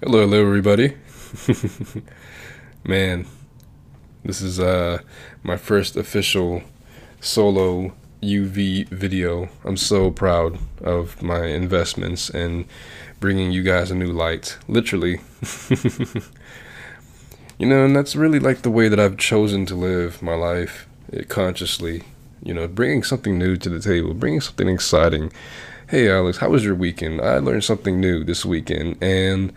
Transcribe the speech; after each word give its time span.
Hello, 0.00 0.20
hello, 0.20 0.40
everybody. 0.46 0.94
Man, 2.84 3.26
this 4.24 4.40
is 4.40 4.60
uh 4.60 5.00
my 5.42 5.56
first 5.56 5.96
official 5.96 6.62
solo 7.20 7.92
UV 8.22 8.86
video. 8.90 9.48
I'm 9.64 9.76
so 9.76 10.12
proud 10.12 10.56
of 10.80 11.20
my 11.20 11.46
investments 11.46 12.30
and 12.30 12.66
bringing 13.18 13.50
you 13.50 13.64
guys 13.64 13.90
a 13.90 13.96
new 13.96 14.12
light, 14.12 14.56
literally. 14.68 15.18
you 17.58 17.66
know, 17.66 17.84
and 17.84 17.96
that's 17.96 18.14
really 18.14 18.38
like 18.38 18.62
the 18.62 18.70
way 18.70 18.88
that 18.88 19.00
I've 19.00 19.16
chosen 19.16 19.66
to 19.66 19.74
live 19.74 20.22
my 20.22 20.36
life 20.36 20.86
eh, 21.12 21.24
consciously. 21.24 22.04
You 22.40 22.54
know, 22.54 22.68
bringing 22.68 23.02
something 23.02 23.36
new 23.36 23.56
to 23.56 23.68
the 23.68 23.80
table, 23.80 24.14
bringing 24.14 24.42
something 24.42 24.68
exciting. 24.68 25.32
Hey, 25.88 26.08
Alex, 26.08 26.38
how 26.38 26.50
was 26.50 26.64
your 26.64 26.76
weekend? 26.76 27.20
I 27.20 27.38
learned 27.38 27.64
something 27.64 28.00
new 28.00 28.22
this 28.22 28.44
weekend, 28.44 29.02
and 29.02 29.52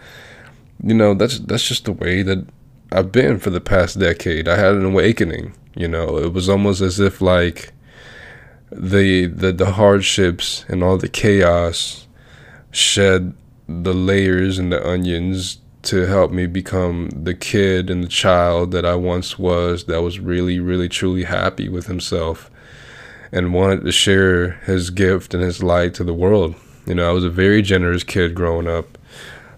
you 0.83 0.93
know 0.93 1.13
that's 1.13 1.39
that's 1.39 1.67
just 1.67 1.85
the 1.85 1.93
way 1.93 2.23
that 2.23 2.45
I've 2.91 3.11
been 3.11 3.39
for 3.39 3.49
the 3.49 3.61
past 3.61 3.99
decade. 3.99 4.47
I 4.47 4.57
had 4.57 4.73
an 4.75 4.85
awakening. 4.85 5.53
You 5.75 5.87
know, 5.87 6.17
it 6.17 6.33
was 6.33 6.49
almost 6.49 6.81
as 6.81 6.99
if 6.99 7.21
like 7.21 7.73
the 8.71 9.27
the 9.27 9.51
the 9.51 9.71
hardships 9.73 10.65
and 10.67 10.83
all 10.83 10.97
the 10.97 11.07
chaos 11.07 12.07
shed 12.71 13.33
the 13.67 13.93
layers 13.93 14.59
and 14.59 14.71
the 14.71 14.85
onions 14.85 15.59
to 15.83 16.05
help 16.05 16.31
me 16.31 16.45
become 16.45 17.09
the 17.09 17.33
kid 17.33 17.89
and 17.89 18.03
the 18.03 18.07
child 18.07 18.71
that 18.71 18.85
I 18.85 18.95
once 18.95 19.39
was 19.39 19.85
that 19.85 20.01
was 20.01 20.19
really 20.19 20.59
really 20.59 20.87
truly 20.89 21.23
happy 21.23 21.69
with 21.69 21.87
himself 21.87 22.51
and 23.31 23.53
wanted 23.53 23.83
to 23.85 23.91
share 23.91 24.51
his 24.65 24.89
gift 24.89 25.33
and 25.33 25.41
his 25.41 25.63
light 25.63 25.93
to 25.95 26.03
the 26.03 26.13
world. 26.13 26.55
You 26.85 26.95
know, 26.95 27.09
I 27.09 27.13
was 27.13 27.23
a 27.23 27.29
very 27.29 27.61
generous 27.61 28.03
kid 28.03 28.35
growing 28.35 28.67
up. 28.67 28.97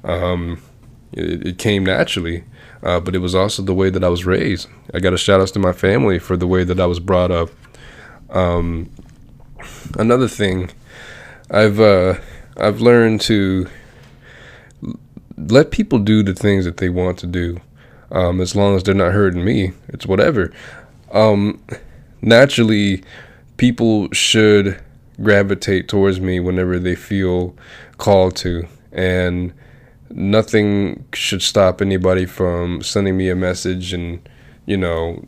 Um, 0.03 0.61
it, 1.13 1.47
it 1.47 1.57
came 1.57 1.85
naturally, 1.85 2.43
uh, 2.81 2.99
but 2.99 3.15
it 3.15 3.19
was 3.19 3.35
also 3.35 3.61
the 3.61 3.73
way 3.73 3.89
that 3.89 4.03
I 4.03 4.09
was 4.09 4.25
raised. 4.25 4.67
I 4.93 4.99
got 4.99 5.13
a 5.13 5.17
shout 5.17 5.39
out 5.39 5.47
to 5.49 5.59
my 5.59 5.73
family 5.73 6.19
for 6.19 6.35
the 6.37 6.47
way 6.47 6.63
that 6.63 6.79
I 6.79 6.85
was 6.85 6.99
brought 6.99 7.31
up. 7.31 7.49
Um, 8.29 8.89
another 9.97 10.27
thing, 10.27 10.71
I've 11.49 11.79
uh, 11.79 12.15
I've 12.57 12.81
learned 12.81 13.21
to 13.21 13.67
let 15.37 15.71
people 15.71 15.99
do 15.99 16.23
the 16.23 16.33
things 16.33 16.65
that 16.65 16.77
they 16.77 16.89
want 16.89 17.17
to 17.19 17.27
do, 17.27 17.59
um, 18.11 18.41
as 18.41 18.55
long 18.55 18.75
as 18.75 18.83
they're 18.83 18.93
not 18.93 19.13
hurting 19.13 19.43
me. 19.43 19.73
It's 19.89 20.05
whatever. 20.05 20.51
Um, 21.11 21.63
naturally, 22.21 23.03
people 23.57 24.11
should 24.11 24.81
gravitate 25.21 25.87
towards 25.87 26.19
me 26.19 26.39
whenever 26.39 26.79
they 26.79 26.95
feel 26.95 27.55
called 27.97 28.35
to, 28.37 28.67
and 28.91 29.53
nothing 30.13 31.05
should 31.13 31.41
stop 31.41 31.81
anybody 31.81 32.25
from 32.25 32.81
sending 32.83 33.17
me 33.17 33.29
a 33.29 33.35
message 33.35 33.93
and 33.93 34.27
you 34.65 34.77
know 34.77 35.23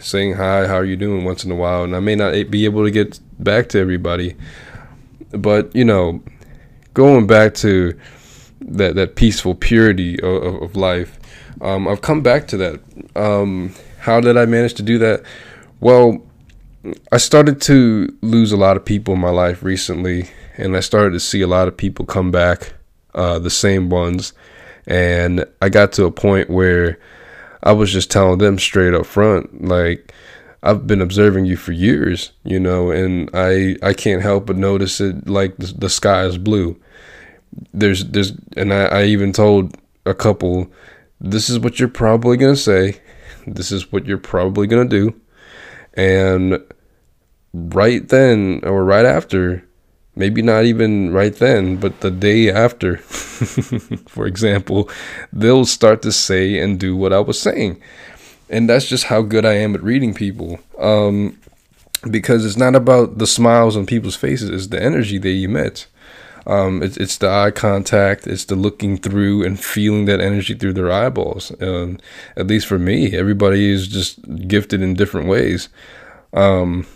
saying 0.00 0.34
hi 0.34 0.66
how 0.66 0.74
are 0.74 0.84
you 0.84 0.96
doing 0.96 1.24
once 1.24 1.44
in 1.44 1.50
a 1.50 1.54
while? 1.54 1.82
And 1.82 1.96
i 1.96 2.00
may 2.00 2.14
not 2.14 2.32
be 2.50 2.64
able 2.64 2.84
to 2.84 2.90
get 2.90 3.18
back 3.38 3.68
to 3.70 3.78
everybody. 3.78 4.36
But 5.30 5.74
you 5.74 5.84
know 5.84 6.22
going 6.94 7.26
back 7.26 7.54
to 7.54 7.98
that 8.60 8.94
that 8.96 9.16
peaceful 9.16 9.54
purity 9.54 10.20
of, 10.20 10.62
of 10.62 10.76
life 10.76 11.18
um, 11.60 11.88
i've 11.88 12.02
come 12.02 12.22
back 12.22 12.46
to 12.48 12.56
that. 12.58 12.80
Um, 13.16 13.74
how 13.98 14.20
did 14.20 14.36
i 14.36 14.44
manage 14.44 14.74
to 14.74 14.82
do 14.82 14.98
that? 14.98 15.22
Well 15.80 16.22
i 17.12 17.16
started 17.16 17.60
to 17.62 18.16
lose 18.20 18.52
a 18.52 18.56
lot 18.56 18.76
of 18.76 18.84
people 18.84 19.14
in 19.14 19.20
my 19.20 19.30
life 19.30 19.62
recently 19.62 20.30
and 20.56 20.76
i 20.76 20.80
started 20.80 21.12
to 21.12 21.20
see 21.20 21.40
a 21.42 21.46
lot 21.46 21.66
of 21.66 21.76
people 21.76 22.06
come 22.06 22.30
back 22.30 22.72
uh, 23.18 23.38
the 23.38 23.50
same 23.50 23.90
ones. 23.90 24.32
And 24.86 25.44
I 25.60 25.68
got 25.68 25.92
to 25.92 26.06
a 26.06 26.10
point 26.10 26.48
where 26.48 26.98
I 27.62 27.72
was 27.72 27.92
just 27.92 28.10
telling 28.10 28.38
them 28.38 28.58
straight 28.58 28.94
up 28.94 29.04
front, 29.04 29.64
like, 29.64 30.14
I've 30.62 30.86
been 30.86 31.00
observing 31.00 31.44
you 31.44 31.56
for 31.56 31.72
years, 31.72 32.32
you 32.42 32.58
know, 32.58 32.90
and 32.90 33.30
I 33.32 33.76
I 33.82 33.92
can't 33.94 34.22
help 34.22 34.46
but 34.46 34.56
notice 34.56 35.00
it 35.00 35.28
like 35.28 35.56
the, 35.56 35.66
the 35.66 35.88
sky 35.88 36.24
is 36.24 36.38
blue. 36.38 36.76
There's 37.72 38.04
there's 38.04 38.32
and 38.56 38.72
I, 38.72 38.84
I 38.86 39.04
even 39.04 39.32
told 39.32 39.76
a 40.04 40.14
couple, 40.14 40.72
this 41.20 41.48
is 41.48 41.58
what 41.60 41.78
you're 41.78 41.88
probably 41.88 42.36
gonna 42.36 42.56
say, 42.56 43.00
this 43.46 43.70
is 43.70 43.92
what 43.92 44.06
you're 44.06 44.18
probably 44.18 44.66
gonna 44.66 44.88
do, 44.88 45.14
and 45.94 46.58
right 47.54 48.08
then 48.08 48.60
or 48.64 48.84
right 48.84 49.06
after 49.06 49.64
maybe 50.18 50.42
not 50.42 50.64
even 50.64 51.12
right 51.12 51.34
then, 51.36 51.76
but 51.76 52.00
the 52.00 52.10
day 52.10 52.50
after, 52.50 52.96
for 54.08 54.26
example, 54.26 54.90
they'll 55.32 55.64
start 55.64 56.02
to 56.02 56.12
say 56.12 56.58
and 56.58 56.80
do 56.80 56.96
what 56.96 57.12
I 57.12 57.20
was 57.20 57.40
saying. 57.40 57.80
And 58.50 58.68
that's 58.68 58.88
just 58.88 59.04
how 59.04 59.22
good 59.22 59.46
I 59.46 59.54
am 59.54 59.74
at 59.76 59.82
reading 59.82 60.14
people. 60.14 60.58
Um, 60.78 61.38
because 62.10 62.44
it's 62.44 62.56
not 62.56 62.74
about 62.74 63.18
the 63.18 63.26
smiles 63.26 63.76
on 63.76 63.86
people's 63.86 64.16
faces, 64.16 64.50
it's 64.50 64.66
the 64.68 64.82
energy 64.82 65.18
they 65.18 65.44
emit. 65.44 65.86
Um, 66.46 66.82
it's, 66.82 66.96
it's 66.96 67.18
the 67.18 67.28
eye 67.28 67.50
contact, 67.50 68.26
it's 68.26 68.46
the 68.46 68.56
looking 68.56 68.96
through 68.96 69.44
and 69.44 69.60
feeling 69.60 70.06
that 70.06 70.20
energy 70.20 70.54
through 70.54 70.72
their 70.72 70.90
eyeballs. 70.90 71.52
Um, 71.60 71.98
at 72.36 72.46
least 72.46 72.66
for 72.66 72.78
me, 72.78 73.14
everybody 73.14 73.70
is 73.70 73.86
just 73.86 74.48
gifted 74.48 74.82
in 74.82 74.94
different 74.94 75.28
ways. 75.28 75.68
Um, 76.32 76.86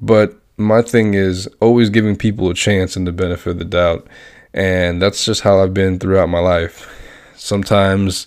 but 0.00 0.40
my 0.58 0.82
thing 0.82 1.14
is 1.14 1.48
always 1.60 1.88
giving 1.88 2.16
people 2.16 2.50
a 2.50 2.54
chance 2.54 2.96
and 2.96 3.06
the 3.06 3.12
benefit 3.12 3.50
of 3.50 3.58
the 3.58 3.64
doubt. 3.64 4.06
And 4.52 5.00
that's 5.00 5.24
just 5.24 5.42
how 5.42 5.60
I've 5.60 5.74
been 5.74 5.98
throughout 5.98 6.28
my 6.28 6.40
life. 6.40 6.92
Sometimes 7.36 8.26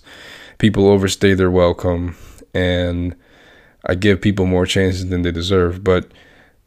people 0.58 0.88
overstay 0.88 1.34
their 1.34 1.52
welcome 1.52 2.16
and 2.54 3.16
I 3.86 3.96
give 3.96 4.22
people 4.22 4.46
more 4.46 4.66
chances 4.66 5.10
than 5.10 5.24
they 5.24 5.32
deserve. 5.32 5.84
But 5.84 6.12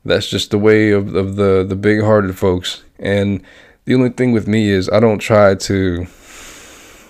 that's 0.05 0.29
just 0.29 0.51
the 0.51 0.59
way 0.59 0.91
of, 0.91 1.15
of 1.15 1.37
the, 1.37 1.65
the 1.67 1.77
big 1.77 2.03
hearted 2.03 2.37
folks. 2.37 2.83
And 2.99 3.43
the 3.87 3.95
only 3.95 4.11
thing 4.11 4.33
with 4.33 4.47
me 4.47 4.69
is 4.69 4.91
I 4.91 5.01
don't 5.01 5.19
try 5.19 5.55
to 5.55 6.07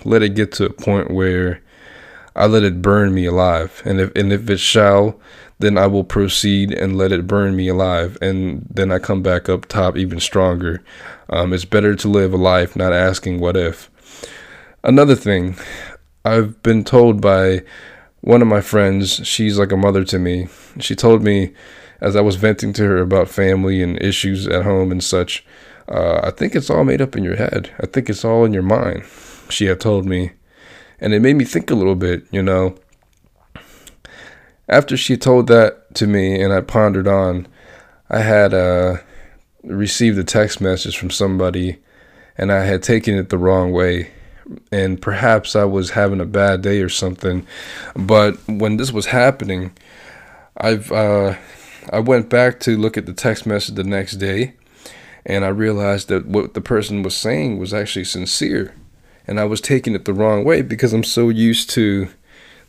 let 0.05 0.21
it 0.21 0.35
get 0.35 0.51
to 0.53 0.65
a 0.65 0.73
point 0.73 1.11
where 1.11 1.61
I 2.35 2.45
let 2.47 2.63
it 2.63 2.81
burn 2.81 3.13
me 3.13 3.25
alive. 3.25 3.81
And 3.85 3.99
if 3.99 4.15
and 4.15 4.31
if 4.31 4.49
it 4.49 4.59
shall 4.59 5.19
then 5.59 5.77
I 5.77 5.87
will 5.87 6.03
proceed 6.03 6.71
and 6.71 6.97
let 6.97 7.11
it 7.11 7.27
burn 7.27 7.55
me 7.55 7.67
alive. 7.67 8.17
And 8.21 8.67
then 8.69 8.91
I 8.91 8.99
come 8.99 9.21
back 9.21 9.47
up 9.47 9.65
top 9.65 9.97
even 9.97 10.19
stronger. 10.19 10.83
Um, 11.29 11.53
it's 11.53 11.65
better 11.65 11.95
to 11.95 12.07
live 12.07 12.33
a 12.33 12.37
life 12.37 12.75
not 12.75 12.93
asking 12.93 13.39
what 13.39 13.55
if. 13.55 13.89
Another 14.83 15.15
thing, 15.15 15.55
I've 16.23 16.61
been 16.61 16.83
told 16.83 17.21
by 17.21 17.63
one 18.21 18.41
of 18.41 18.47
my 18.47 18.61
friends, 18.61 19.25
she's 19.25 19.57
like 19.57 19.71
a 19.71 19.77
mother 19.77 20.03
to 20.05 20.19
me. 20.19 20.47
She 20.79 20.95
told 20.95 21.23
me 21.23 21.53
as 22.01 22.15
I 22.15 22.21
was 22.21 22.35
venting 22.35 22.73
to 22.73 22.83
her 22.83 22.97
about 22.97 23.29
family 23.29 23.81
and 23.81 24.01
issues 24.01 24.47
at 24.47 24.65
home 24.65 24.91
and 24.91 25.03
such, 25.03 25.45
uh, 25.87 26.19
I 26.21 26.31
think 26.31 26.55
it's 26.55 26.69
all 26.69 26.83
made 26.83 27.01
up 27.01 27.15
in 27.15 27.23
your 27.23 27.37
head. 27.37 27.71
I 27.79 27.85
think 27.85 28.09
it's 28.09 28.25
all 28.25 28.43
in 28.43 28.53
your 28.53 28.63
mind, 28.63 29.05
she 29.49 29.65
had 29.65 29.79
told 29.79 30.05
me. 30.05 30.31
And 30.99 31.13
it 31.13 31.21
made 31.21 31.35
me 31.35 31.45
think 31.45 31.69
a 31.69 31.75
little 31.75 31.95
bit, 31.95 32.25
you 32.31 32.41
know 32.41 32.75
after 34.67 34.97
she 34.97 35.17
told 35.17 35.47
that 35.47 35.93
to 35.95 36.07
me 36.07 36.41
and 36.41 36.53
I 36.53 36.61
pondered 36.61 37.07
on, 37.07 37.47
I 38.09 38.19
had 38.19 38.53
uh, 38.53 38.97
received 39.63 40.17
a 40.17 40.23
text 40.23 40.61
message 40.61 40.97
from 40.97 41.09
somebody 41.09 41.77
and 42.37 42.51
I 42.51 42.65
had 42.65 42.83
taken 42.83 43.15
it 43.15 43.29
the 43.29 43.37
wrong 43.37 43.71
way. 43.71 44.11
And 44.71 45.01
perhaps 45.01 45.55
I 45.55 45.63
was 45.63 45.91
having 45.91 46.21
a 46.21 46.25
bad 46.25 46.61
day 46.61 46.81
or 46.81 46.89
something. 46.89 47.47
But 47.95 48.37
when 48.47 48.77
this 48.77 48.91
was 48.91 49.07
happening, 49.07 49.71
I've 50.57 50.91
uh, 50.91 51.35
I 51.91 51.99
went 51.99 52.29
back 52.29 52.59
to 52.61 52.77
look 52.77 52.97
at 52.97 53.05
the 53.05 53.13
text 53.13 53.45
message 53.45 53.75
the 53.75 53.83
next 53.83 54.13
day 54.13 54.53
and 55.25 55.43
I 55.43 55.49
realized 55.49 56.07
that 56.09 56.27
what 56.27 56.53
the 56.53 56.61
person 56.61 57.01
was 57.01 57.15
saying 57.15 57.57
was 57.57 57.73
actually 57.73 58.05
sincere. 58.05 58.75
And 59.27 59.39
I 59.39 59.45
was 59.45 59.59
taking 59.59 59.95
it 59.95 60.05
the 60.05 60.13
wrong 60.13 60.43
way 60.43 60.61
because 60.61 60.93
I'm 60.93 61.03
so 61.03 61.29
used 61.29 61.69
to 61.71 62.09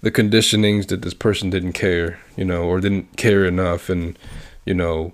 the 0.07 0.13
conditionings 0.13 0.87
that 0.87 1.03
this 1.03 1.15
person 1.15 1.51
didn't 1.51 1.73
care, 1.73 2.21
you 2.37 2.45
know, 2.45 2.63
or 2.63 2.79
didn't 2.79 3.17
care 3.17 3.45
enough, 3.45 3.89
and 3.89 4.17
you 4.65 4.73
know, 4.73 5.13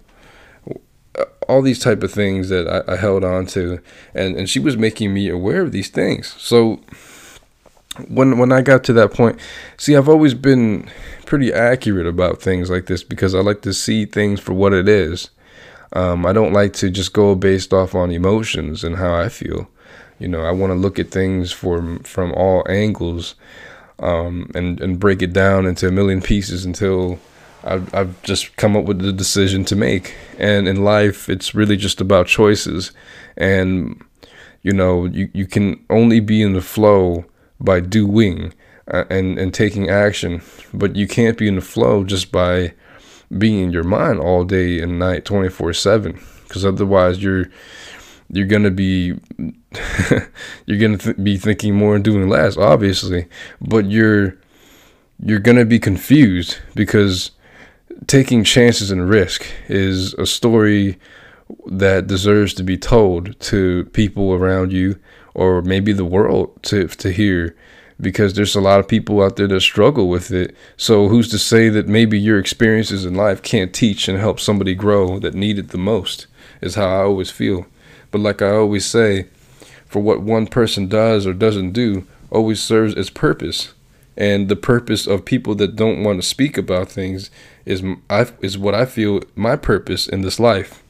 all 1.48 1.62
these 1.62 1.78
type 1.78 2.02
of 2.02 2.12
things 2.12 2.50
that 2.50 2.68
I, 2.68 2.92
I 2.92 2.96
held 2.96 3.24
on 3.24 3.46
to, 3.46 3.80
and 4.14 4.36
and 4.36 4.50
she 4.50 4.58
was 4.60 4.76
making 4.76 5.14
me 5.14 5.30
aware 5.30 5.62
of 5.62 5.72
these 5.72 5.88
things. 5.88 6.34
So 6.38 6.82
when 8.06 8.36
when 8.36 8.52
I 8.52 8.60
got 8.60 8.84
to 8.84 8.92
that 8.92 9.14
point, 9.14 9.40
see, 9.78 9.96
I've 9.96 10.10
always 10.10 10.34
been 10.34 10.90
pretty 11.24 11.54
accurate 11.54 12.06
about 12.06 12.42
things 12.42 12.68
like 12.68 12.84
this 12.84 13.02
because 13.02 13.34
I 13.34 13.40
like 13.40 13.62
to 13.62 13.72
see 13.72 14.04
things 14.04 14.40
for 14.40 14.52
what 14.52 14.74
it 14.74 14.90
is. 14.90 15.30
Um, 15.94 16.26
I 16.26 16.34
don't 16.34 16.52
like 16.52 16.74
to 16.74 16.90
just 16.90 17.14
go 17.14 17.34
based 17.34 17.72
off 17.72 17.94
on 17.94 18.10
emotions 18.10 18.84
and 18.84 18.96
how 18.96 19.14
I 19.14 19.30
feel. 19.30 19.70
You 20.18 20.28
know, 20.28 20.42
I 20.42 20.50
want 20.50 20.70
to 20.70 20.78
look 20.78 20.98
at 20.98 21.10
things 21.10 21.50
from 21.50 22.00
from 22.00 22.34
all 22.34 22.62
angles 22.68 23.36
um, 23.98 24.50
and 24.54 24.80
and 24.80 24.98
break 24.98 25.22
it 25.22 25.32
down 25.32 25.66
into 25.66 25.88
a 25.88 25.92
million 25.92 26.20
pieces 26.20 26.64
until 26.64 27.18
I've, 27.64 27.94
I've 27.94 28.22
just 28.22 28.56
come 28.56 28.76
up 28.76 28.84
with 28.84 29.00
the 29.00 29.12
decision 29.12 29.64
to 29.66 29.76
make. 29.76 30.14
And 30.38 30.66
in 30.66 30.84
life, 30.84 31.28
it's 31.28 31.54
really 31.54 31.76
just 31.76 32.00
about 32.00 32.26
choices, 32.26 32.92
and 33.36 34.02
you 34.62 34.72
know 34.72 35.06
you 35.06 35.30
you 35.32 35.46
can 35.46 35.84
only 35.90 36.20
be 36.20 36.42
in 36.42 36.54
the 36.54 36.62
flow 36.62 37.24
by 37.60 37.80
doing 37.80 38.52
uh, 38.88 39.04
and 39.10 39.38
and 39.38 39.54
taking 39.54 39.88
action. 39.88 40.42
But 40.74 40.96
you 40.96 41.06
can't 41.06 41.38
be 41.38 41.48
in 41.48 41.56
the 41.56 41.60
flow 41.60 42.04
just 42.04 42.32
by 42.32 42.74
being 43.38 43.60
in 43.60 43.72
your 43.72 43.84
mind 43.84 44.20
all 44.20 44.44
day 44.44 44.80
and 44.80 44.98
night, 44.98 45.24
twenty 45.24 45.48
four 45.48 45.72
seven, 45.72 46.20
because 46.48 46.64
otherwise 46.64 47.22
you're 47.22 47.46
you're 48.32 48.46
gonna 48.46 48.70
be 48.70 49.14
you're 50.66 50.78
gonna 50.78 50.98
th- 50.98 51.22
be 51.22 51.36
thinking 51.36 51.74
more 51.74 51.94
and 51.94 52.02
doing 52.02 52.28
less, 52.28 52.56
obviously. 52.56 53.26
But 53.60 53.90
you're 53.90 54.36
you're 55.22 55.38
gonna 55.38 55.66
be 55.66 55.78
confused 55.78 56.58
because 56.74 57.30
taking 58.06 58.42
chances 58.42 58.90
and 58.90 59.08
risk 59.08 59.46
is 59.68 60.14
a 60.14 60.26
story 60.26 60.98
that 61.66 62.06
deserves 62.06 62.54
to 62.54 62.62
be 62.62 62.78
told 62.78 63.38
to 63.38 63.84
people 63.92 64.32
around 64.32 64.72
you 64.72 64.98
or 65.34 65.60
maybe 65.60 65.92
the 65.92 66.04
world 66.04 66.60
to 66.62 66.88
to 66.88 67.12
hear 67.12 67.54
because 68.00 68.32
there's 68.32 68.56
a 68.56 68.60
lot 68.60 68.80
of 68.80 68.88
people 68.88 69.22
out 69.22 69.36
there 69.36 69.46
that 69.46 69.60
struggle 69.60 70.08
with 70.08 70.30
it. 70.32 70.56
So 70.76 71.08
who's 71.08 71.28
to 71.28 71.38
say 71.38 71.68
that 71.68 71.86
maybe 71.86 72.18
your 72.18 72.38
experiences 72.38 73.04
in 73.04 73.14
life 73.14 73.42
can't 73.42 73.72
teach 73.72 74.08
and 74.08 74.18
help 74.18 74.40
somebody 74.40 74.74
grow 74.74 75.18
that 75.20 75.34
need 75.34 75.58
it 75.58 75.68
the 75.68 75.78
most? 75.78 76.26
Is 76.60 76.74
how 76.76 76.86
I 76.86 77.02
always 77.02 77.30
feel. 77.30 77.66
But 78.12 78.20
like 78.20 78.40
I 78.40 78.50
always 78.50 78.86
say, 78.86 79.26
for 79.86 80.00
what 80.00 80.22
one 80.22 80.46
person 80.46 80.86
does 80.86 81.26
or 81.26 81.32
doesn't 81.32 81.72
do 81.72 82.06
always 82.30 82.62
serves 82.62 82.94
its 82.94 83.10
purpose. 83.10 83.74
And 84.16 84.48
the 84.48 84.56
purpose 84.56 85.06
of 85.06 85.24
people 85.24 85.54
that 85.56 85.74
don't 85.74 86.04
want 86.04 86.20
to 86.20 86.26
speak 86.26 86.56
about 86.56 86.90
things 86.90 87.30
is 87.64 87.82
I, 88.08 88.26
is 88.40 88.56
what 88.56 88.74
I 88.74 88.84
feel 88.84 89.22
my 89.34 89.56
purpose 89.56 90.06
in 90.06 90.22
this 90.22 90.38
life. 90.38 90.82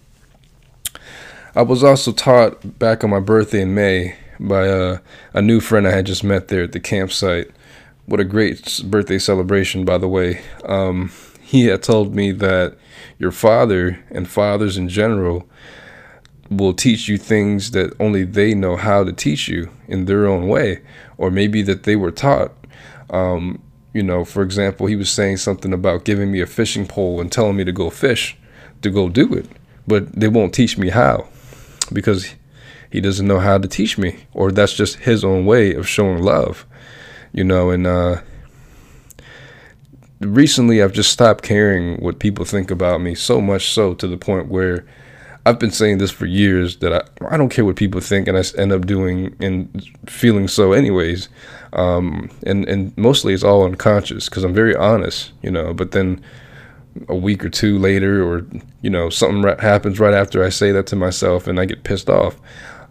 I 1.54 1.62
was 1.62 1.84
also 1.84 2.12
taught 2.12 2.78
back 2.78 3.04
on 3.04 3.10
my 3.10 3.20
birthday 3.20 3.62
in 3.62 3.74
May 3.74 4.16
by 4.40 4.66
a, 4.66 4.98
a 5.34 5.42
new 5.42 5.60
friend 5.60 5.86
I 5.86 5.92
had 5.92 6.06
just 6.06 6.24
met 6.24 6.48
there 6.48 6.64
at 6.64 6.72
the 6.72 6.80
campsite. 6.80 7.50
What 8.06 8.20
a 8.20 8.24
great 8.24 8.80
birthday 8.84 9.18
celebration, 9.18 9.84
by 9.84 9.98
the 9.98 10.08
way. 10.08 10.42
Um, 10.64 11.12
he 11.40 11.66
had 11.66 11.82
told 11.82 12.14
me 12.14 12.32
that 12.32 12.76
your 13.18 13.30
father 13.30 14.02
and 14.10 14.28
fathers 14.28 14.76
in 14.76 14.88
general 14.88 15.46
will 16.56 16.74
teach 16.74 17.08
you 17.08 17.18
things 17.18 17.72
that 17.72 17.94
only 18.00 18.24
they 18.24 18.54
know 18.54 18.76
how 18.76 19.04
to 19.04 19.12
teach 19.12 19.48
you 19.48 19.70
in 19.88 20.04
their 20.04 20.26
own 20.26 20.48
way, 20.48 20.82
or 21.18 21.30
maybe 21.30 21.62
that 21.62 21.82
they 21.84 21.96
were 21.96 22.10
taught. 22.10 22.52
Um, 23.10 23.62
you 23.92 24.02
know, 24.02 24.24
for 24.24 24.42
example, 24.42 24.86
he 24.86 24.96
was 24.96 25.10
saying 25.10 25.38
something 25.38 25.72
about 25.72 26.04
giving 26.04 26.32
me 26.32 26.40
a 26.40 26.46
fishing 26.46 26.86
pole 26.86 27.20
and 27.20 27.30
telling 27.30 27.56
me 27.56 27.64
to 27.64 27.72
go 27.72 27.90
fish, 27.90 28.36
to 28.82 28.90
go 28.90 29.08
do 29.08 29.32
it, 29.34 29.46
but 29.86 30.12
they 30.12 30.28
won't 30.28 30.54
teach 30.54 30.78
me 30.78 30.90
how 30.90 31.28
because 31.92 32.34
he 32.90 33.00
doesn't 33.00 33.26
know 33.26 33.38
how 33.38 33.58
to 33.58 33.68
teach 33.68 33.98
me, 33.98 34.24
or 34.32 34.52
that's 34.52 34.74
just 34.74 34.96
his 35.00 35.24
own 35.24 35.46
way 35.46 35.74
of 35.74 35.88
showing 35.88 36.22
love, 36.22 36.66
you 37.32 37.44
know. 37.44 37.70
And 37.70 37.86
uh, 37.86 38.20
recently, 40.20 40.82
I've 40.82 40.92
just 40.92 41.10
stopped 41.10 41.42
caring 41.42 41.96
what 42.00 42.18
people 42.18 42.44
think 42.44 42.70
about 42.70 43.00
me 43.00 43.14
so 43.14 43.40
much 43.40 43.70
so 43.70 43.94
to 43.94 44.06
the 44.06 44.18
point 44.18 44.48
where 44.48 44.84
I've 45.44 45.58
been 45.58 45.72
saying 45.72 45.98
this 45.98 46.10
for 46.10 46.26
years 46.26 46.76
that 46.78 46.92
I, 46.92 47.34
I 47.34 47.36
don't 47.36 47.48
care 47.48 47.64
what 47.64 47.76
people 47.76 48.00
think, 48.00 48.28
and 48.28 48.38
I 48.38 48.44
end 48.56 48.72
up 48.72 48.86
doing 48.86 49.34
and 49.40 49.84
feeling 50.06 50.46
so 50.46 50.72
anyways. 50.72 51.28
Um, 51.72 52.30
and 52.44 52.68
and 52.68 52.96
mostly 52.96 53.34
it's 53.34 53.42
all 53.42 53.64
unconscious 53.64 54.28
because 54.28 54.44
I'm 54.44 54.54
very 54.54 54.76
honest, 54.76 55.32
you 55.42 55.50
know. 55.50 55.74
But 55.74 55.92
then 55.92 56.22
a 57.08 57.16
week 57.16 57.44
or 57.44 57.48
two 57.48 57.78
later, 57.78 58.22
or 58.22 58.46
you 58.82 58.90
know, 58.90 59.10
something 59.10 59.42
happens 59.58 59.98
right 59.98 60.14
after 60.14 60.44
I 60.44 60.48
say 60.48 60.70
that 60.72 60.86
to 60.88 60.96
myself, 60.96 61.48
and 61.48 61.58
I 61.58 61.64
get 61.64 61.82
pissed 61.82 62.08
off. 62.08 62.36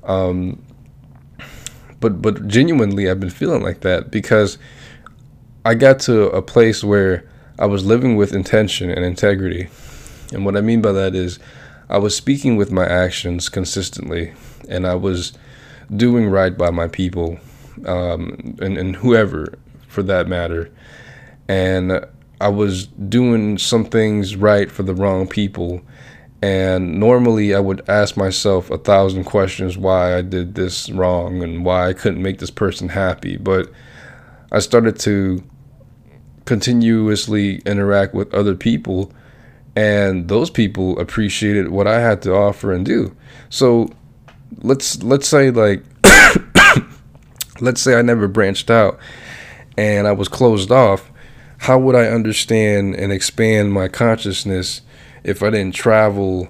Um, 0.03 0.61
but 2.01 2.21
but 2.21 2.47
genuinely, 2.47 3.09
I've 3.09 3.19
been 3.21 3.29
feeling 3.29 3.61
like 3.61 3.81
that 3.81 4.11
because 4.11 4.57
I 5.63 5.75
got 5.75 5.99
to 6.01 6.29
a 6.31 6.41
place 6.41 6.83
where 6.83 7.29
I 7.59 7.65
was 7.65 7.85
living 7.85 8.17
with 8.17 8.33
intention 8.33 8.89
and 8.89 9.05
integrity, 9.05 9.69
and 10.33 10.43
what 10.43 10.57
I 10.57 10.61
mean 10.61 10.81
by 10.81 10.91
that 10.91 11.15
is 11.15 11.39
I 11.91 11.97
was 11.97 12.15
speaking 12.15 12.55
with 12.55 12.71
my 12.71 12.85
actions 12.85 13.49
consistently, 13.49 14.33
and 14.69 14.87
I 14.87 14.95
was 14.95 15.33
doing 15.95 16.29
right 16.29 16.57
by 16.57 16.71
my 16.71 16.87
people, 16.87 17.39
um, 17.85 18.57
and 18.59 18.77
and 18.77 18.95
whoever 18.95 19.59
for 19.87 20.01
that 20.03 20.27
matter, 20.27 20.71
and 21.47 22.05
I 22.39 22.47
was 22.47 22.87
doing 22.87 23.57
some 23.57 23.85
things 23.85 24.35
right 24.35 24.71
for 24.71 24.83
the 24.83 24.95
wrong 24.95 25.27
people 25.27 25.81
and 26.41 26.99
normally 26.99 27.53
I 27.53 27.59
would 27.59 27.87
ask 27.87 28.17
myself 28.17 28.71
a 28.71 28.77
thousand 28.77 29.25
questions 29.25 29.77
why 29.77 30.17
I 30.17 30.21
did 30.21 30.55
this 30.55 30.89
wrong 30.89 31.43
and 31.43 31.63
why 31.63 31.89
I 31.89 31.93
couldn't 31.93 32.21
make 32.21 32.39
this 32.39 32.49
person 32.49 32.89
happy. 32.89 33.37
But 33.37 33.71
I 34.51 34.59
started 34.59 34.97
to 35.01 35.43
continuously 36.45 37.57
interact 37.59 38.15
with 38.15 38.33
other 38.33 38.55
people, 38.55 39.13
and 39.75 40.27
those 40.27 40.49
people 40.49 40.99
appreciated 40.99 41.69
what 41.69 41.87
I 41.87 41.99
had 41.99 42.21
to 42.23 42.33
offer 42.33 42.71
and 42.73 42.85
do. 42.85 43.15
So 43.49 43.89
let's 44.57 45.01
let's 45.03 45.27
say 45.27 45.51
like 45.51 45.83
let's 47.61 47.81
say 47.81 47.97
I 47.97 48.01
never 48.01 48.27
branched 48.27 48.69
out 48.69 48.99
and 49.77 50.07
I 50.07 50.11
was 50.11 50.27
closed 50.27 50.71
off. 50.71 51.11
How 51.59 51.77
would 51.77 51.95
I 51.95 52.07
understand 52.07 52.95
and 52.95 53.11
expand 53.11 53.71
my 53.71 53.87
consciousness? 53.87 54.81
if 55.23 55.43
I 55.43 55.49
didn't 55.49 55.75
travel, 55.75 56.49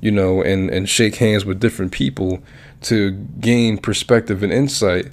you 0.00 0.10
know, 0.10 0.42
and, 0.42 0.70
and 0.70 0.88
shake 0.88 1.16
hands 1.16 1.44
with 1.44 1.60
different 1.60 1.92
people 1.92 2.42
to 2.82 3.10
gain 3.10 3.78
perspective 3.78 4.42
and 4.42 4.52
insight 4.52 5.08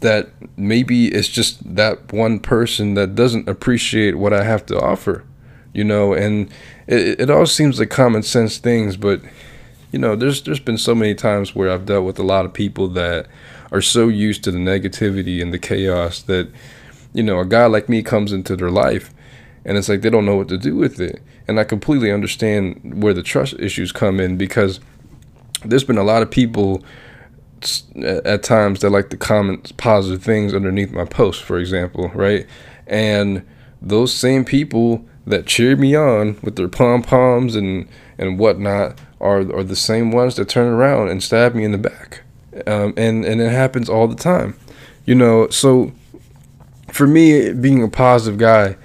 that 0.00 0.30
maybe 0.56 1.08
it's 1.08 1.28
just 1.28 1.74
that 1.74 2.12
one 2.12 2.38
person 2.38 2.94
that 2.94 3.14
doesn't 3.14 3.48
appreciate 3.48 4.16
what 4.16 4.32
I 4.32 4.44
have 4.44 4.64
to 4.66 4.80
offer, 4.80 5.24
you 5.72 5.84
know, 5.84 6.12
and 6.12 6.50
it, 6.86 7.20
it 7.20 7.30
all 7.30 7.46
seems 7.46 7.78
like 7.78 7.90
common 7.90 8.22
sense 8.22 8.58
things, 8.58 8.96
but 8.96 9.20
you 9.90 9.98
know, 9.98 10.16
there's 10.16 10.42
there's 10.42 10.60
been 10.60 10.78
so 10.78 10.94
many 10.94 11.14
times 11.14 11.54
where 11.54 11.70
I've 11.70 11.86
dealt 11.86 12.04
with 12.04 12.18
a 12.18 12.22
lot 12.22 12.44
of 12.44 12.52
people 12.52 12.88
that 12.88 13.26
are 13.70 13.82
so 13.82 14.08
used 14.08 14.44
to 14.44 14.50
the 14.50 14.58
negativity 14.58 15.40
and 15.40 15.52
the 15.52 15.58
chaos 15.58 16.22
that, 16.22 16.50
you 17.12 17.22
know, 17.22 17.40
a 17.40 17.46
guy 17.46 17.66
like 17.66 17.88
me 17.88 18.02
comes 18.02 18.32
into 18.32 18.56
their 18.56 18.70
life 18.70 19.12
and 19.64 19.78
it's 19.78 19.88
like 19.88 20.02
they 20.02 20.10
don't 20.10 20.26
know 20.26 20.36
what 20.36 20.48
to 20.48 20.58
do 20.58 20.76
with 20.76 21.00
it. 21.00 21.22
And 21.48 21.58
I 21.58 21.64
completely 21.64 22.10
understand 22.10 23.02
where 23.02 23.14
the 23.14 23.22
trust 23.22 23.54
issues 23.58 23.92
come 23.92 24.20
in 24.20 24.36
because 24.36 24.80
there's 25.64 25.84
been 25.84 25.98
a 25.98 26.04
lot 26.04 26.22
of 26.22 26.30
people 26.30 26.82
at 28.02 28.42
times 28.42 28.80
that 28.80 28.90
like 28.90 29.10
to 29.10 29.16
comment 29.16 29.76
positive 29.76 30.22
things 30.22 30.52
underneath 30.52 30.90
my 30.90 31.04
post, 31.04 31.42
for 31.42 31.58
example, 31.58 32.10
right? 32.14 32.46
And 32.86 33.46
those 33.80 34.12
same 34.12 34.44
people 34.44 35.04
that 35.26 35.46
cheer 35.46 35.76
me 35.76 35.94
on 35.94 36.38
with 36.42 36.56
their 36.56 36.68
pom 36.68 37.02
poms 37.02 37.54
and 37.54 37.88
and 38.18 38.38
whatnot 38.38 38.98
are 39.20 39.40
are 39.54 39.64
the 39.64 39.76
same 39.76 40.10
ones 40.10 40.36
that 40.36 40.48
turn 40.48 40.72
around 40.72 41.08
and 41.08 41.22
stab 41.22 41.54
me 41.54 41.64
in 41.64 41.72
the 41.72 41.78
back, 41.78 42.22
um, 42.66 42.94
and 42.96 43.24
and 43.24 43.40
it 43.40 43.50
happens 43.50 43.88
all 43.88 44.08
the 44.08 44.16
time, 44.16 44.56
you 45.04 45.14
know. 45.14 45.48
So 45.48 45.92
for 46.90 47.06
me, 47.06 47.52
being 47.52 47.82
a 47.82 47.88
positive 47.88 48.38
guy 48.38 48.76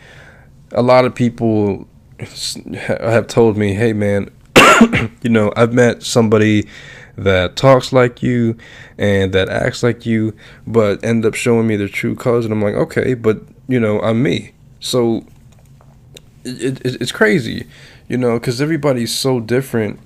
a 0.71 0.81
lot 0.81 1.05
of 1.05 1.15
people 1.15 1.87
have 2.19 3.27
told 3.27 3.57
me, 3.57 3.73
"Hey, 3.73 3.93
man, 3.93 4.29
you 5.21 5.29
know, 5.29 5.51
I've 5.55 5.73
met 5.73 6.03
somebody 6.03 6.67
that 7.17 7.55
talks 7.55 7.91
like 7.91 8.21
you 8.21 8.55
and 8.97 9.33
that 9.33 9.49
acts 9.49 9.81
like 9.81 10.05
you, 10.05 10.35
but 10.65 11.03
end 11.03 11.25
up 11.25 11.33
showing 11.33 11.67
me 11.67 11.75
their 11.75 11.87
true 11.87 12.15
colors." 12.15 12.45
And 12.45 12.53
I'm 12.53 12.61
like, 12.61 12.75
"Okay, 12.75 13.13
but 13.13 13.41
you 13.67 13.79
know, 13.79 13.99
I'm 14.01 14.21
me." 14.21 14.53
So 14.79 15.25
it, 16.47 16.85
it 16.85 17.01
it's 17.01 17.11
crazy, 17.11 17.67
you 18.07 18.17
know, 18.17 18.39
because 18.39 18.61
everybody's 18.61 19.13
so 19.13 19.39
different. 19.39 19.99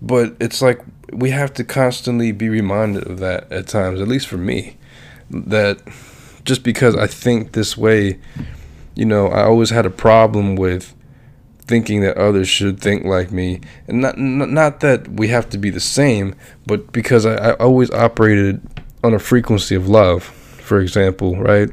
But 0.00 0.36
it's 0.40 0.60
like 0.60 0.80
we 1.12 1.30
have 1.30 1.52
to 1.54 1.64
constantly 1.64 2.32
be 2.32 2.48
reminded 2.48 3.06
of 3.06 3.18
that 3.20 3.50
at 3.52 3.68
times, 3.68 4.00
at 4.00 4.08
least 4.08 4.26
for 4.26 4.36
me, 4.36 4.76
that 5.30 5.80
just 6.44 6.62
because 6.62 6.94
I 6.96 7.06
think 7.06 7.52
this 7.52 7.76
way 7.76 8.18
you 8.94 9.04
know, 9.04 9.28
I 9.28 9.44
always 9.44 9.70
had 9.70 9.86
a 9.86 9.90
problem 9.90 10.56
with 10.56 10.94
thinking 11.62 12.02
that 12.02 12.16
others 12.16 12.48
should 12.48 12.78
think 12.78 13.04
like 13.04 13.32
me, 13.32 13.60
and 13.88 14.00
not 14.00 14.18
not 14.18 14.80
that 14.80 15.08
we 15.08 15.28
have 15.28 15.48
to 15.50 15.58
be 15.58 15.70
the 15.70 15.80
same, 15.80 16.34
but 16.66 16.92
because 16.92 17.26
I, 17.26 17.34
I 17.34 17.52
always 17.54 17.90
operated 17.90 18.60
on 19.02 19.14
a 19.14 19.18
frequency 19.18 19.74
of 19.74 19.88
love, 19.88 20.22
for 20.22 20.80
example, 20.80 21.36
right? 21.36 21.70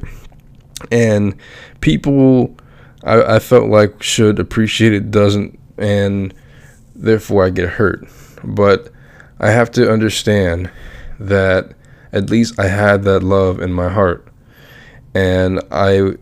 And 0.92 1.36
people, 1.82 2.56
I, 3.04 3.36
I 3.36 3.40
felt 3.40 3.70
like 3.70 4.04
should 4.04 4.40
appreciate 4.40 4.94
it, 4.94 5.12
doesn't, 5.12 5.60
and 5.78 6.34
therefore 6.96 7.46
I 7.46 7.50
get 7.50 7.70
hurt. 7.70 8.08
But 8.44 8.90
I 9.40 9.50
have 9.52 9.72
to 9.72 9.92
understand 9.92 10.70
that 11.20 11.74
at 12.14 12.30
least 12.30 12.60
I 12.60 12.68
had 12.68 13.04
that 13.04 13.24
love 13.24 13.60
in 13.60 13.74
my 13.74 13.90
heart, 13.90 14.28
and 15.14 15.62
I 15.72 16.14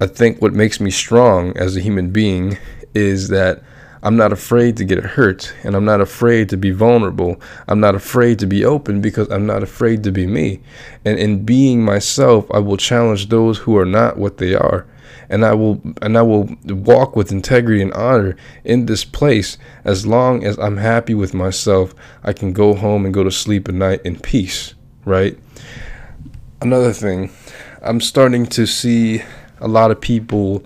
I 0.00 0.06
think 0.06 0.42
what 0.42 0.52
makes 0.52 0.80
me 0.80 0.90
strong 0.90 1.56
as 1.56 1.76
a 1.76 1.80
human 1.80 2.10
being 2.10 2.58
is 2.94 3.28
that 3.28 3.62
I'm 4.02 4.16
not 4.16 4.32
afraid 4.32 4.76
to 4.78 4.84
get 4.84 4.98
hurt 4.98 5.54
and 5.62 5.76
I'm 5.76 5.84
not 5.84 6.00
afraid 6.00 6.48
to 6.48 6.56
be 6.56 6.72
vulnerable. 6.72 7.40
I'm 7.68 7.78
not 7.78 7.94
afraid 7.94 8.40
to 8.40 8.46
be 8.46 8.64
open 8.64 9.00
because 9.00 9.30
I'm 9.30 9.46
not 9.46 9.62
afraid 9.62 10.02
to 10.02 10.10
be 10.10 10.26
me. 10.26 10.60
And 11.04 11.20
in 11.20 11.44
being 11.44 11.84
myself, 11.84 12.50
I 12.50 12.58
will 12.58 12.76
challenge 12.76 13.28
those 13.28 13.58
who 13.58 13.78
are 13.78 13.84
not 13.84 14.16
what 14.16 14.38
they 14.38 14.54
are. 14.54 14.86
And 15.28 15.44
I 15.44 15.54
will 15.54 15.80
and 16.00 16.16
I 16.16 16.22
will 16.22 16.48
walk 16.64 17.16
with 17.16 17.32
integrity 17.32 17.82
and 17.82 17.92
honor 17.94 18.36
in 18.64 18.86
this 18.86 19.04
place 19.04 19.58
as 19.84 20.06
long 20.06 20.44
as 20.44 20.58
I'm 20.58 20.76
happy 20.76 21.14
with 21.14 21.34
myself. 21.34 21.94
I 22.22 22.32
can 22.32 22.52
go 22.52 22.74
home 22.74 23.04
and 23.04 23.14
go 23.14 23.24
to 23.24 23.30
sleep 23.30 23.68
at 23.68 23.74
night 23.74 24.00
in 24.04 24.18
peace, 24.18 24.74
right? 25.04 25.38
Another 26.60 26.92
thing, 26.92 27.30
I'm 27.82 28.00
starting 28.00 28.46
to 28.46 28.66
see 28.66 29.22
a 29.60 29.68
lot 29.68 29.90
of 29.90 30.00
people 30.00 30.64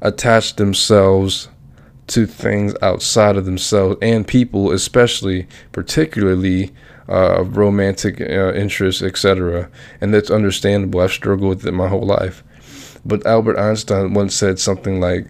attach 0.00 0.56
themselves 0.56 1.48
to 2.08 2.26
things 2.26 2.74
outside 2.80 3.36
of 3.36 3.44
themselves 3.44 3.98
and 4.00 4.26
people, 4.26 4.70
especially, 4.72 5.46
particularly 5.72 6.72
uh, 7.08 7.44
romantic 7.44 8.20
uh, 8.20 8.52
interests, 8.52 9.02
etc. 9.02 9.70
And 10.00 10.12
that's 10.12 10.30
understandable. 10.30 11.00
I've 11.00 11.12
struggled 11.12 11.48
with 11.48 11.66
it 11.66 11.72
my 11.72 11.88
whole 11.88 12.06
life. 12.06 12.42
But 13.04 13.26
Albert 13.26 13.58
Einstein 13.58 14.14
once 14.14 14.34
said 14.34 14.58
something 14.58 15.00
like, 15.00 15.26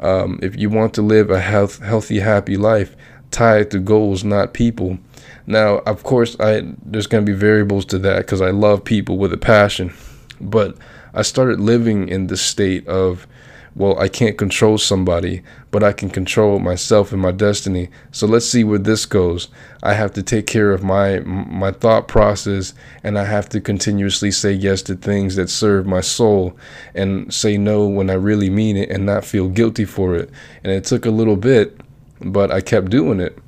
um, 0.00 0.38
"If 0.42 0.56
you 0.58 0.70
want 0.70 0.94
to 0.94 1.02
live 1.02 1.30
a 1.30 1.40
health, 1.40 1.82
healthy, 1.82 2.20
happy 2.20 2.56
life, 2.56 2.96
tie 3.30 3.58
it 3.58 3.70
to 3.70 3.78
goals, 3.78 4.24
not 4.24 4.54
people." 4.54 4.98
Now, 5.46 5.78
of 5.86 6.02
course, 6.02 6.36
I 6.40 6.62
there's 6.84 7.06
going 7.06 7.24
to 7.24 7.32
be 7.32 7.36
variables 7.36 7.84
to 7.86 7.98
that 8.00 8.18
because 8.18 8.40
I 8.40 8.50
love 8.50 8.84
people 8.84 9.18
with 9.18 9.32
a 9.32 9.38
passion, 9.38 9.92
but 10.40 10.76
I 11.14 11.22
started 11.22 11.58
living 11.58 12.08
in 12.08 12.26
the 12.26 12.36
state 12.36 12.86
of 12.86 13.26
well, 13.74 13.98
I 13.98 14.08
can't 14.08 14.36
control 14.36 14.78
somebody, 14.78 15.42
but 15.70 15.82
I 15.82 15.92
can 15.92 16.10
control 16.10 16.58
myself 16.58 17.12
and 17.12 17.20
my 17.20 17.32
destiny. 17.32 17.90
So 18.10 18.26
let's 18.26 18.46
see 18.46 18.64
where 18.64 18.78
this 18.78 19.06
goes. 19.06 19.48
I 19.82 19.94
have 19.94 20.12
to 20.14 20.22
take 20.22 20.46
care 20.46 20.72
of 20.72 20.82
my 20.82 21.20
my 21.20 21.70
thought 21.70 22.08
process 22.08 22.74
and 23.04 23.18
I 23.18 23.24
have 23.24 23.48
to 23.50 23.60
continuously 23.60 24.30
say 24.30 24.52
yes 24.52 24.82
to 24.82 24.94
things 24.94 25.36
that 25.36 25.50
serve 25.50 25.86
my 25.86 26.00
soul 26.00 26.56
and 26.94 27.32
say 27.32 27.56
no 27.58 27.86
when 27.86 28.10
I 28.10 28.14
really 28.14 28.50
mean 28.50 28.76
it 28.76 28.90
and 28.90 29.06
not 29.06 29.24
feel 29.24 29.48
guilty 29.48 29.84
for 29.84 30.16
it. 30.16 30.30
And 30.64 30.72
it 30.72 30.84
took 30.84 31.06
a 31.06 31.10
little 31.10 31.36
bit, 31.36 31.80
but 32.20 32.50
I 32.50 32.60
kept 32.60 32.90
doing 32.90 33.20
it. 33.20 33.38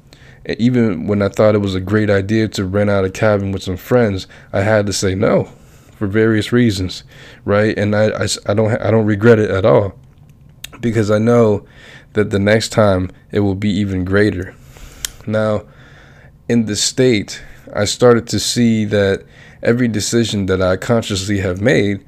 even 0.59 1.07
when 1.07 1.23
I 1.23 1.29
thought 1.29 1.55
it 1.55 1.59
was 1.59 1.75
a 1.75 1.81
great 1.81 2.11
idea 2.11 2.49
to 2.49 2.65
rent 2.65 2.91
out 2.91 3.05
a 3.05 3.11
cabin 3.11 3.53
with 3.53 3.63
some 3.63 3.77
friends, 3.77 4.27
I 4.53 4.63
had 4.63 4.87
to 4.87 4.93
say 4.93 5.15
no 5.15 5.45
for 5.97 6.07
various 6.07 6.53
reasons, 6.53 7.05
right? 7.45 7.77
And 7.77 7.95
I, 7.95 8.11
I, 8.11 8.27
I 8.47 8.55
don't 8.55 8.81
I 8.81 8.91
don't 8.91 9.07
regret 9.07 9.39
it 9.39 9.51
at 9.51 9.65
all 9.65 9.95
because 10.81 11.11
I 11.11 11.19
know 11.19 11.65
that 12.13 12.31
the 12.31 12.39
next 12.39 12.71
time 12.71 13.11
it 13.31 13.41
will 13.41 13.55
be 13.55 13.71
even 13.71 14.05
greater. 14.05 14.55
Now, 15.27 15.65
in 16.49 16.67
the 16.67 16.77
state, 16.77 17.43
I 17.75 17.85
started 17.85 18.27
to 18.29 18.41
see 18.41 18.85
that 18.87 19.25
every 19.63 19.89
decision 19.89 20.47
that 20.47 20.61
I 20.61 20.77
consciously 20.77 21.39
have 21.39 21.61
made 21.61 22.05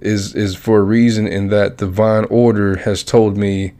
is 0.00 0.34
is 0.34 0.54
for 0.54 0.78
a 0.78 0.82
reason 0.82 1.26
in 1.26 1.48
that 1.48 1.76
divine 1.76 2.24
order 2.30 2.76
has 2.76 3.02
told 3.02 3.36
me 3.36 3.72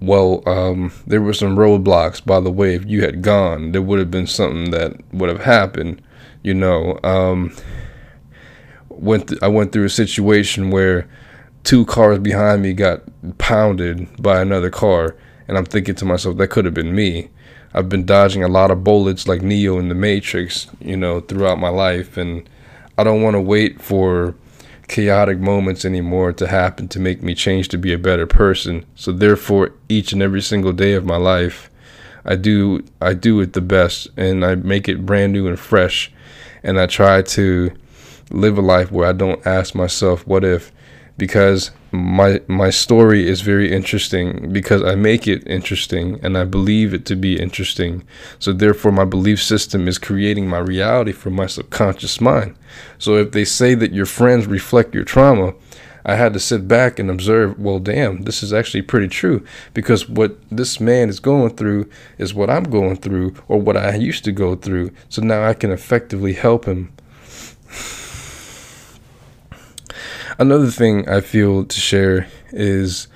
well 0.00 0.42
um, 0.48 0.92
there 1.06 1.20
were 1.20 1.32
some 1.32 1.56
roadblocks 1.56 2.24
by 2.24 2.40
the 2.40 2.50
way 2.50 2.74
if 2.74 2.84
you 2.86 3.02
had 3.02 3.22
gone 3.22 3.72
there 3.72 3.82
would 3.82 3.98
have 3.98 4.10
been 4.10 4.26
something 4.26 4.70
that 4.70 4.92
would 5.12 5.28
have 5.28 5.42
happened 5.42 6.02
you 6.42 6.54
know 6.54 6.98
um, 7.04 7.54
went 8.88 9.28
th- 9.28 9.42
I 9.42 9.48
went 9.48 9.72
through 9.72 9.84
a 9.84 9.90
situation 9.90 10.70
where 10.70 11.08
two 11.68 11.84
cars 11.84 12.18
behind 12.18 12.62
me 12.62 12.72
got 12.72 13.02
pounded 13.36 14.08
by 14.22 14.40
another 14.40 14.70
car, 14.70 15.14
and 15.46 15.58
I'm 15.58 15.66
thinking 15.66 15.94
to 15.96 16.06
myself, 16.06 16.38
that 16.38 16.48
could 16.48 16.64
have 16.64 16.72
been 16.72 16.94
me. 16.94 17.28
I've 17.74 17.90
been 17.90 18.06
dodging 18.06 18.42
a 18.42 18.48
lot 18.48 18.70
of 18.70 18.82
bullets 18.82 19.28
like 19.28 19.42
Neo 19.42 19.78
in 19.78 19.90
the 19.90 19.94
Matrix, 19.94 20.66
you 20.80 20.96
know, 20.96 21.20
throughout 21.20 21.58
my 21.58 21.68
life, 21.68 22.16
and 22.16 22.48
I 22.96 23.04
don't 23.04 23.20
want 23.20 23.34
to 23.34 23.40
wait 23.42 23.82
for 23.82 24.34
chaotic 24.88 25.40
moments 25.40 25.84
anymore 25.84 26.32
to 26.32 26.46
happen 26.46 26.88
to 26.88 26.98
make 26.98 27.22
me 27.22 27.34
change 27.34 27.68
to 27.68 27.76
be 27.76 27.92
a 27.92 27.98
better 27.98 28.26
person. 28.26 28.86
So 28.94 29.12
therefore, 29.12 29.74
each 29.90 30.14
and 30.14 30.22
every 30.22 30.40
single 30.40 30.72
day 30.72 30.94
of 30.94 31.04
my 31.04 31.18
life, 31.18 31.68
I 32.24 32.36
do 32.36 32.82
I 33.02 33.12
do 33.12 33.42
it 33.42 33.52
the 33.52 33.60
best, 33.60 34.08
and 34.16 34.42
I 34.42 34.54
make 34.54 34.88
it 34.88 35.04
brand 35.04 35.34
new 35.34 35.46
and 35.46 35.60
fresh, 35.60 36.10
and 36.62 36.80
I 36.80 36.86
try 36.86 37.20
to 37.20 37.70
live 38.30 38.56
a 38.56 38.62
life 38.62 38.90
where 38.90 39.06
I 39.06 39.12
don't 39.12 39.46
ask 39.46 39.74
myself, 39.74 40.26
what 40.26 40.44
if, 40.44 40.72
because 41.18 41.72
my 41.90 42.40
my 42.46 42.70
story 42.70 43.28
is 43.28 43.40
very 43.40 43.72
interesting 43.72 44.52
because 44.52 44.82
I 44.82 44.94
make 44.94 45.26
it 45.26 45.46
interesting 45.46 46.18
and 46.22 46.38
I 46.38 46.44
believe 46.44 46.94
it 46.94 47.04
to 47.06 47.16
be 47.16 47.38
interesting. 47.38 48.04
So 48.38 48.52
therefore 48.52 48.92
my 48.92 49.04
belief 49.04 49.42
system 49.42 49.88
is 49.88 49.98
creating 49.98 50.48
my 50.48 50.58
reality 50.58 51.12
for 51.12 51.30
my 51.30 51.46
subconscious 51.46 52.20
mind. 52.20 52.56
So 52.98 53.16
if 53.16 53.32
they 53.32 53.44
say 53.44 53.74
that 53.74 53.92
your 53.92 54.06
friends 54.06 54.46
reflect 54.46 54.94
your 54.94 55.04
trauma, 55.04 55.54
I 56.04 56.14
had 56.14 56.32
to 56.34 56.40
sit 56.40 56.68
back 56.68 56.98
and 56.98 57.10
observe, 57.10 57.58
well 57.58 57.80
damn, 57.80 58.22
this 58.22 58.42
is 58.42 58.52
actually 58.52 58.82
pretty 58.82 59.08
true 59.08 59.44
because 59.74 60.08
what 60.08 60.38
this 60.50 60.78
man 60.78 61.08
is 61.08 61.20
going 61.20 61.56
through 61.56 61.90
is 62.16 62.32
what 62.32 62.48
I'm 62.48 62.64
going 62.64 62.96
through 62.96 63.34
or 63.48 63.60
what 63.60 63.76
I 63.76 63.96
used 63.96 64.24
to 64.24 64.32
go 64.32 64.54
through. 64.54 64.92
So 65.08 65.20
now 65.20 65.44
I 65.44 65.54
can 65.54 65.72
effectively 65.72 66.34
help 66.34 66.66
him 66.66 66.92
Another 70.40 70.68
thing 70.68 71.08
I 71.08 71.20
feel 71.20 71.64
to 71.64 71.80
share 71.80 72.28
is 72.52 73.08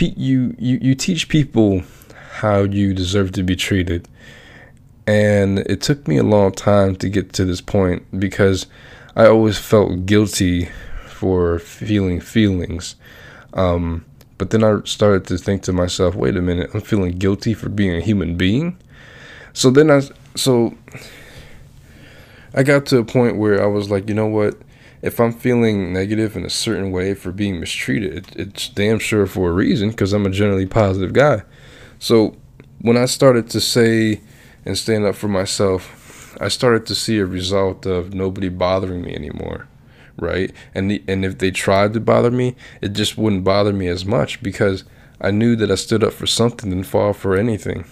you, 0.00 0.56
you, 0.58 0.78
you 0.80 0.94
teach 0.94 1.28
people 1.28 1.82
how 2.36 2.60
you 2.60 2.94
deserve 2.94 3.32
to 3.32 3.42
be 3.42 3.54
treated. 3.54 4.08
And 5.06 5.58
it 5.60 5.82
took 5.82 6.08
me 6.08 6.16
a 6.16 6.22
long 6.22 6.52
time 6.52 6.96
to 6.96 7.10
get 7.10 7.34
to 7.34 7.44
this 7.44 7.60
point 7.60 8.06
because 8.18 8.66
I 9.16 9.26
always 9.26 9.58
felt 9.58 10.06
guilty 10.06 10.70
for 11.08 11.58
feeling 11.58 12.20
feelings. 12.20 12.96
Um, 13.52 14.06
but 14.38 14.48
then 14.48 14.64
I 14.64 14.80
started 14.84 15.26
to 15.26 15.36
think 15.36 15.62
to 15.64 15.74
myself, 15.74 16.14
wait 16.14 16.36
a 16.36 16.42
minute, 16.42 16.70
I'm 16.72 16.80
feeling 16.80 17.18
guilty 17.18 17.52
for 17.52 17.68
being 17.68 17.94
a 17.94 18.00
human 18.00 18.36
being. 18.36 18.78
So 19.52 19.70
then 19.70 19.90
I, 19.90 20.00
so 20.36 20.74
I 22.54 22.62
got 22.62 22.86
to 22.86 22.98
a 22.98 23.04
point 23.04 23.36
where 23.36 23.62
I 23.62 23.66
was 23.66 23.90
like, 23.90 24.08
you 24.08 24.14
know 24.14 24.26
what? 24.26 24.56
If 25.02 25.20
I'm 25.20 25.32
feeling 25.32 25.92
negative 25.92 26.36
in 26.36 26.44
a 26.44 26.50
certain 26.50 26.90
way 26.90 27.14
for 27.14 27.32
being 27.32 27.60
mistreated, 27.60 28.16
it, 28.16 28.36
it's 28.36 28.68
damn 28.68 28.98
sure 28.98 29.26
for 29.26 29.50
a 29.50 29.52
reason 29.52 29.90
because 29.90 30.12
I'm 30.12 30.26
a 30.26 30.30
generally 30.30 30.66
positive 30.66 31.12
guy. 31.12 31.42
So 31.98 32.36
when 32.80 32.96
I 32.96 33.06
started 33.06 33.50
to 33.50 33.60
say 33.60 34.20
and 34.64 34.76
stand 34.76 35.04
up 35.04 35.14
for 35.14 35.28
myself, 35.28 36.36
I 36.40 36.48
started 36.48 36.86
to 36.86 36.94
see 36.94 37.18
a 37.18 37.26
result 37.26 37.86
of 37.86 38.14
nobody 38.14 38.48
bothering 38.48 39.02
me 39.02 39.14
anymore, 39.14 39.66
right? 40.16 40.52
And 40.74 40.90
the, 40.90 41.02
and 41.08 41.24
if 41.24 41.38
they 41.38 41.50
tried 41.50 41.92
to 41.94 42.00
bother 42.00 42.30
me, 42.30 42.54
it 42.80 42.92
just 42.92 43.16
wouldn't 43.18 43.44
bother 43.44 43.72
me 43.72 43.88
as 43.88 44.04
much 44.04 44.42
because 44.42 44.84
I 45.20 45.30
knew 45.30 45.56
that 45.56 45.70
I 45.70 45.74
stood 45.74 46.04
up 46.04 46.12
for 46.12 46.26
something 46.26 46.72
and 46.72 46.86
fall 46.86 47.12
for 47.12 47.36
anything. 47.36 47.84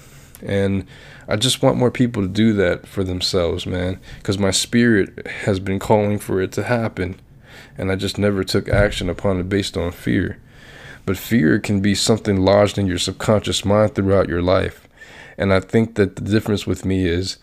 And 0.43 0.87
I 1.29 1.37
just 1.37 1.63
want 1.63 1.77
more 1.77 1.91
people 1.91 2.23
to 2.23 2.29
do 2.29 2.53
that 2.55 2.87
for 2.87 3.03
themselves, 3.03 3.67
man, 3.67 4.01
because 4.19 4.39
my 4.39 4.53
spirit 4.53 5.27
has 5.27 5.59
been 5.59 5.79
calling 5.79 6.19
for 6.19 6.41
it 6.41 6.53
to 6.53 6.63
happen, 6.63 7.19
and 7.77 7.91
I 7.91 7.97
just 7.97 8.17
never 8.17 8.45
took 8.45 8.69
action 8.69 9.11
upon 9.11 9.41
it 9.41 9.49
based 9.49 9.77
on 9.77 9.91
fear. 9.91 10.39
But 11.05 11.17
fear 11.17 11.59
can 11.59 11.81
be 11.81 11.95
something 11.95 12.37
lodged 12.41 12.79
in 12.79 12.87
your 12.87 12.99
subconscious 12.99 13.65
mind 13.65 13.95
throughout 13.95 14.29
your 14.29 14.43
life. 14.43 14.89
And 15.39 15.53
I 15.53 15.61
think 15.61 15.97
that 15.97 16.17
the 16.17 16.23
difference 16.23 16.67
with 16.67 16.85
me 16.85 17.07
is 17.07 17.39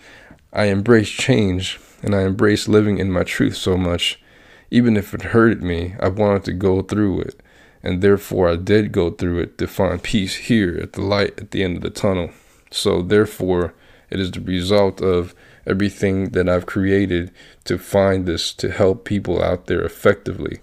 I 0.52 0.66
embrace 0.66 1.10
change 1.10 1.80
and 2.02 2.14
I 2.14 2.24
embrace 2.24 2.68
living 2.68 2.98
in 2.98 3.12
my 3.12 3.24
truth 3.24 3.56
so 3.56 3.78
much. 3.78 4.20
Even 4.70 4.98
if 4.98 5.14
it 5.14 5.22
hurted 5.22 5.64
me, 5.64 5.96
I 6.00 6.10
wanted 6.10 6.44
to 6.46 6.54
go 6.54 6.82
through 6.82 7.22
it. 7.22 7.42
And 7.82 8.02
therefore, 8.02 8.50
I 8.50 8.56
did 8.56 8.92
go 8.92 9.12
through 9.12 9.40
it 9.40 9.58
to 9.58 9.68
find 9.68 10.02
peace 10.02 10.36
here 10.36 10.78
at 10.82 10.94
the 10.94 11.02
light 11.02 11.40
at 11.40 11.52
the 11.52 11.64
end 11.64 11.78
of 11.78 11.84
the 11.84 11.90
tunnel. 11.90 12.32
So, 12.74 13.04
therefore, 13.04 13.76
it 14.10 14.20
is 14.20 14.32
the 14.32 14.42
result 14.42 15.00
of 15.00 15.36
everything 15.68 16.30
that 16.32 16.50
I've 16.50 16.66
created 16.66 17.32
to 17.66 17.78
find 17.78 18.26
this 18.26 18.52
to 18.56 18.72
help 18.72 19.06
people 19.06 19.44
out 19.44 19.68
there 19.68 19.84
effectively. 19.84 20.60